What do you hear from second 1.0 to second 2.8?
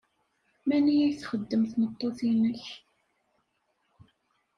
ay txeddem tmeṭṭut-nnek?